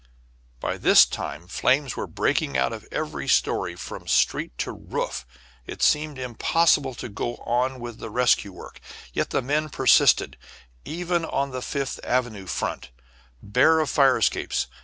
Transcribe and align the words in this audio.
By 0.59 0.77
this 0.79 1.05
time 1.05 1.47
flames 1.47 1.95
were 1.95 2.07
breaking 2.07 2.57
out 2.57 2.73
of 2.73 2.87
every 2.91 3.27
story 3.27 3.75
from 3.75 4.07
street 4.07 4.51
to 4.57 4.71
roof. 4.71 5.27
It 5.67 5.83
seemed 5.83 6.17
impossible 6.17 6.95
to 6.95 7.07
go 7.07 7.35
on 7.45 7.79
with 7.79 7.99
the 7.99 8.09
rescue 8.09 8.51
work; 8.51 8.81
yet 9.13 9.29
the 9.29 9.43
men 9.43 9.69
persisted, 9.69 10.37
even 10.85 11.23
on 11.23 11.51
the 11.51 11.61
Fifth 11.61 11.99
Avenue 12.03 12.47
front, 12.47 12.89
bare 13.43 13.77
of 13.79 13.91
fire 13.91 14.17
escapes. 14.17 14.65